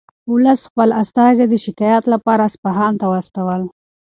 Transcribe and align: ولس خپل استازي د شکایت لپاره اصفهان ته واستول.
ولس 0.33 0.61
خپل 0.69 0.89
استازي 1.01 1.45
د 1.49 1.53
شکایت 1.65 2.03
لپاره 2.13 2.41
اصفهان 2.49 2.93
ته 3.01 3.05
واستول. 3.11 3.61